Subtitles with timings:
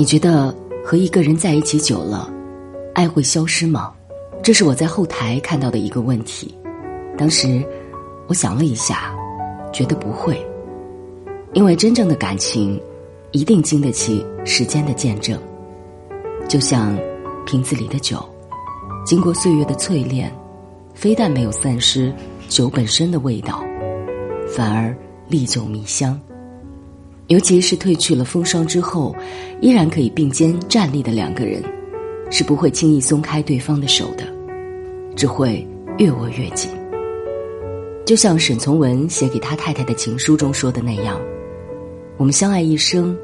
[0.00, 2.32] 你觉得和一个人在一起久了，
[2.94, 3.92] 爱会消失吗？
[4.42, 6.54] 这是我在后台看到的一个问题。
[7.18, 7.62] 当时
[8.26, 9.14] 我想了一下，
[9.74, 10.42] 觉得不会，
[11.52, 12.80] 因为真正的感情
[13.32, 15.38] 一定经得起时间的见证。
[16.48, 16.98] 就像
[17.44, 18.26] 瓶子里的酒，
[19.04, 20.34] 经过岁月的淬炼，
[20.94, 22.10] 非但没有散失
[22.48, 23.62] 酒本身的味道，
[24.48, 24.96] 反而
[25.28, 26.18] 历久弥香。
[27.30, 29.14] 尤其是褪去了风霜之后，
[29.60, 31.62] 依然可以并肩站立的两个人，
[32.28, 34.24] 是不会轻易松开对方的手的，
[35.14, 35.64] 只会
[35.98, 36.68] 越握越紧。
[38.04, 41.20] 就像沈从文写给他太太的情书中说的那样
[42.18, 43.16] ：“我们相爱一生，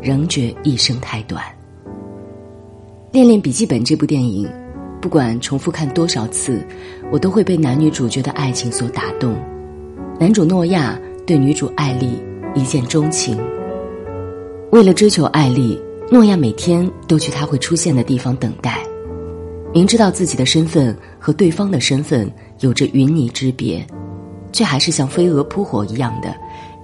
[0.00, 1.42] 仍觉一生太短。”
[3.12, 4.48] 《恋恋笔记本》这部电影，
[5.00, 6.64] 不管重复看多少次，
[7.10, 9.34] 我都会被男女主角的爱情所打动。
[10.20, 12.22] 男主诺亚对女主艾丽。
[12.54, 13.38] 一见钟情。
[14.70, 18.78] 为了追求艾丽，诺亚每天都去她会出现的地方等待，
[19.72, 23.86] 明知道自己的身份和对方的身份有着云泥之别，
[24.52, 26.34] 却还是像飞蛾扑火一样的，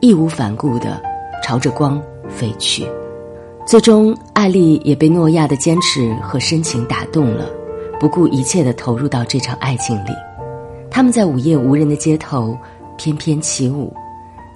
[0.00, 1.00] 义无反顾的
[1.44, 2.86] 朝着光飞去。
[3.66, 7.50] 最终，艾丽也被诺亚的坚持和深情打动了，
[8.00, 10.10] 不顾一切的投入到这场爱情里。
[10.90, 12.56] 他们在午夜无人的街头
[12.96, 13.92] 翩翩起舞。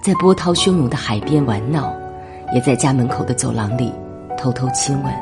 [0.02, 1.94] 在波涛汹涌的海边玩闹，
[2.52, 3.92] 也在家门口的走廊里
[4.36, 5.14] 偷偷亲吻。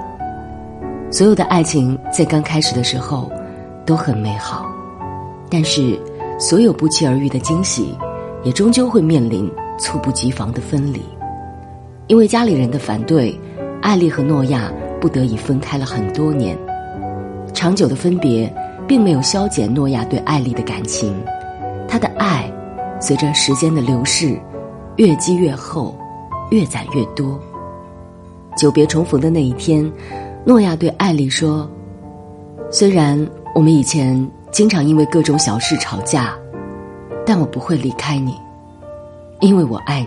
[1.13, 3.31] 所有的爱情在刚开始的时候
[3.85, 4.65] 都很美好，
[5.51, 6.01] 但是
[6.39, 7.95] 所有不期而遇的惊喜，
[8.43, 11.03] 也终究会面临猝不及防的分离。
[12.07, 13.39] 因为家里人的反对，
[13.83, 16.57] 艾丽和诺亚不得已分开了很多年。
[17.53, 18.51] 长久的分别
[18.89, 21.15] 并没有消减诺亚对艾丽的感情，
[21.87, 22.51] 他的爱
[22.99, 24.41] 随着时间的流逝。
[24.97, 25.97] 越积越厚，
[26.51, 27.39] 越攒越多。
[28.57, 29.91] 久别重逢的那一天，
[30.45, 31.71] 诺亚对艾丽说
[32.71, 36.35] ：“虽然我们以前经常因为各种小事吵架，
[37.25, 38.35] 但我不会离开你，
[39.39, 40.07] 因为我爱你。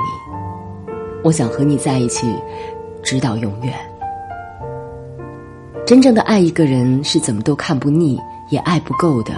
[1.24, 2.36] 我想和你在一起，
[3.02, 3.74] 直到永远。
[5.86, 8.20] 真正的爱一个人是怎么都看不腻，
[8.50, 9.34] 也爱不够的。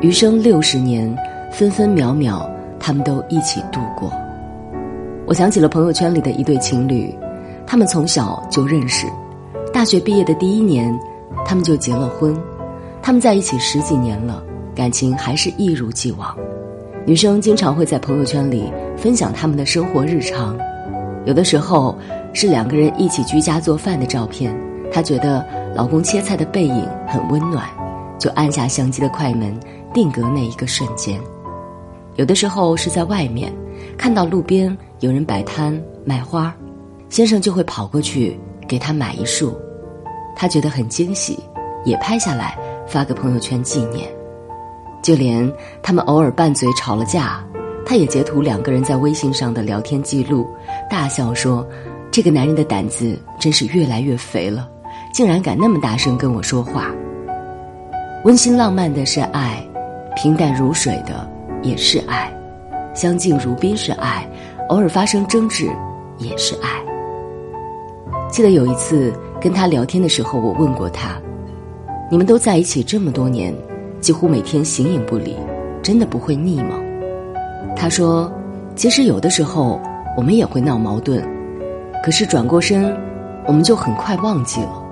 [0.00, 1.16] 余生六十年，
[1.52, 4.12] 分分秒秒，他们都一起度过。”
[5.26, 7.14] 我想起了朋友圈里的一对情侣，
[7.66, 9.06] 他们从小就认识，
[9.72, 10.96] 大学毕业的第一年，
[11.46, 12.36] 他们就结了婚。
[13.00, 14.42] 他们在一起十几年了，
[14.74, 16.36] 感情还是一如既往。
[17.06, 20.58] 女生经常会在朋友圈里分享他们的生活日常，
[21.24, 21.96] 有的时候
[22.32, 24.54] 是两个人一起居家做饭的照片，
[24.92, 27.66] 她觉得老公切菜的背影很温暖，
[28.18, 29.58] 就按下相机的快门
[29.92, 31.18] 定格那一个瞬间。
[32.16, 33.52] 有的时候是在外面。
[33.96, 36.54] 看到路边有人摆摊卖花，
[37.10, 39.56] 先生就会跑过去给他买一束，
[40.34, 41.38] 他觉得很惊喜，
[41.84, 44.08] 也拍下来发个朋友圈纪念。
[45.02, 45.50] 就连
[45.82, 47.44] 他们偶尔拌嘴吵了架，
[47.84, 50.46] 他也截图两个人在微信上的聊天记录，
[50.90, 51.66] 大笑说
[52.10, 54.68] ：“这个男人的胆子真是越来越肥了，
[55.12, 56.90] 竟然敢那么大声跟我说话。”
[58.24, 59.62] 温馨浪漫的是爱，
[60.16, 61.30] 平淡如水的
[61.64, 62.32] 也是爱。
[62.94, 64.24] 相敬如宾是爱，
[64.68, 65.68] 偶尔发生争执
[66.18, 66.68] 也是爱。
[68.30, 71.20] 记得有一次跟他聊天的时候，我问过他
[72.10, 73.52] ：“你们都在一起这么多年，
[74.00, 75.36] 几乎每天形影不离，
[75.82, 76.78] 真的不会腻吗？”
[77.76, 78.32] 他说
[78.76, 79.80] ：“其实有的时候
[80.16, 81.20] 我们也会闹矛盾，
[82.04, 82.96] 可是转过身，
[83.46, 84.82] 我们就很快忘记了。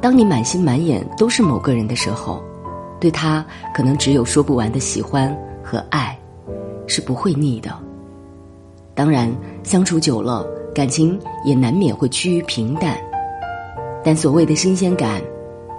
[0.00, 2.42] 当你满心满眼都是某个人的时候，
[3.00, 3.44] 对他
[3.74, 5.36] 可能只有说不完的喜欢
[5.68, 6.18] 和爱。”
[6.90, 7.70] 是不会腻的。
[8.94, 9.30] 当然，
[9.62, 10.42] 相处久了，
[10.74, 12.96] 感情也难免会趋于平淡。
[14.02, 15.20] 但所谓的新鲜感，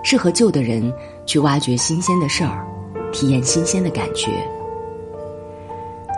[0.04, 0.94] 是和旧的人
[1.26, 2.64] 去挖掘新鲜的事儿，
[3.12, 4.30] 体验新鲜的感觉。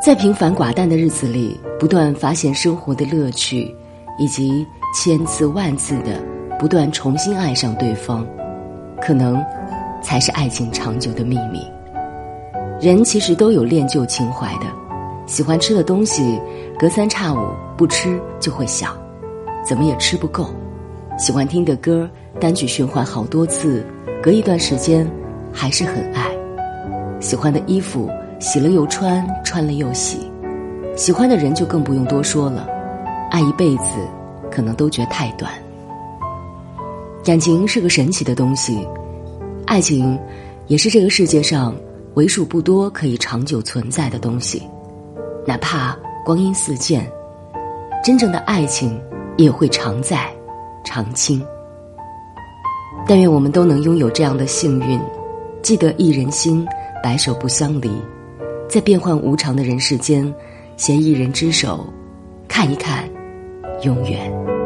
[0.03, 3.74] 在平凡寡淡的日子里，不断发现生活的乐趣，
[4.19, 6.21] 以及千次万次的
[6.59, 8.27] 不断重新爱上对方，
[9.01, 9.41] 可能
[10.03, 11.65] 才是爱情长久的秘密。
[12.81, 14.66] 人其实都有恋旧情怀的。
[15.28, 16.42] 喜欢吃的东西，
[16.80, 17.38] 隔三差五
[17.78, 18.89] 不吃就会想；
[19.63, 20.50] 怎么也吃不够。
[21.16, 23.86] 喜欢听的歌，单曲循环好多次，
[24.19, 25.07] 隔一段时间
[25.54, 26.25] 还是很爱。
[27.19, 30.18] 喜欢的衣服，洗了又穿，穿了又洗。
[30.95, 32.68] 喜欢的人就更不用多说了，
[33.30, 33.84] 爱一辈子，
[34.50, 35.51] 可能都觉得太短。
[37.24, 38.88] 感情是个神奇的东西，
[39.68, 40.18] 爱情
[40.66, 41.75] 也是这个世界上
[42.16, 44.62] 为数不多可以长久存在的东西，
[45.46, 47.10] 哪怕光阴似箭，
[48.04, 49.02] 真正的爱情
[49.38, 50.30] 也会常在。
[50.84, 51.46] 长青，
[53.08, 55.00] 但愿我们都能拥有这样的幸运，
[55.62, 56.68] 记得一人心，
[57.04, 57.90] 白首不相离，
[58.68, 60.34] 在变幻无常的人世间，
[60.78, 61.86] 携一人之手，
[62.48, 63.08] 看一看，
[63.84, 64.61] 永远。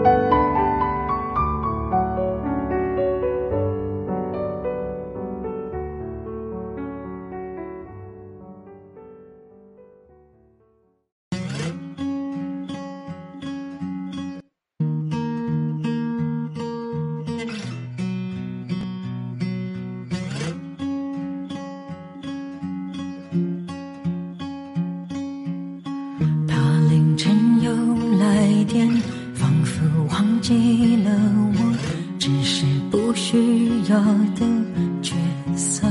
[29.34, 31.12] 仿佛忘记了
[31.54, 31.76] 我
[32.20, 33.98] 只是不需要
[34.36, 34.46] 的
[35.02, 35.14] 角
[35.56, 35.88] 色，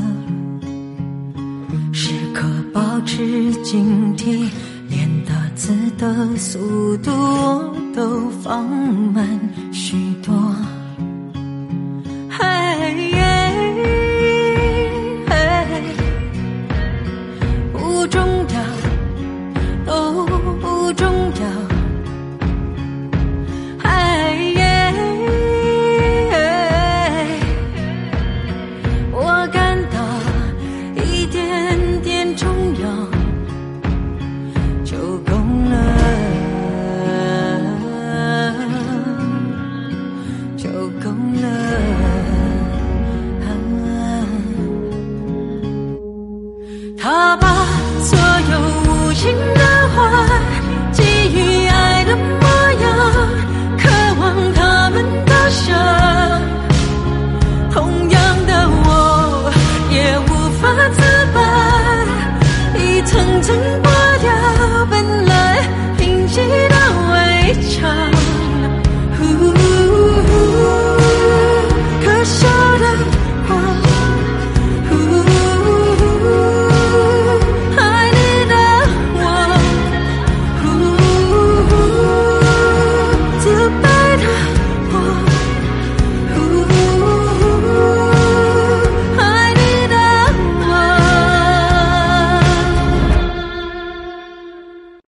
[1.92, 4.48] 时刻保持警惕，
[4.88, 8.68] 连打字的速度我都放
[9.12, 9.26] 慢
[9.72, 10.34] 许多。